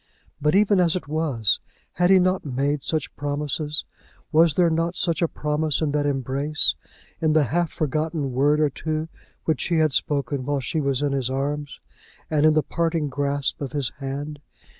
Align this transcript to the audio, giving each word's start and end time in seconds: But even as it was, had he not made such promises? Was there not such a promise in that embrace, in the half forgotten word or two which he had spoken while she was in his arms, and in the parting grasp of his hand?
But 0.41 0.55
even 0.55 0.79
as 0.79 0.95
it 0.95 1.07
was, 1.07 1.59
had 1.93 2.09
he 2.09 2.17
not 2.17 2.43
made 2.43 2.81
such 2.81 3.15
promises? 3.15 3.85
Was 4.31 4.55
there 4.55 4.71
not 4.71 4.95
such 4.95 5.21
a 5.21 5.27
promise 5.27 5.79
in 5.79 5.91
that 5.91 6.07
embrace, 6.07 6.73
in 7.21 7.33
the 7.33 7.43
half 7.43 7.71
forgotten 7.71 8.31
word 8.31 8.59
or 8.59 8.71
two 8.71 9.09
which 9.45 9.65
he 9.65 9.75
had 9.77 9.93
spoken 9.93 10.43
while 10.43 10.59
she 10.59 10.81
was 10.81 11.03
in 11.03 11.11
his 11.11 11.29
arms, 11.29 11.79
and 12.31 12.47
in 12.47 12.53
the 12.55 12.63
parting 12.63 13.09
grasp 13.09 13.61
of 13.61 13.73
his 13.73 13.89
hand? 13.99 14.39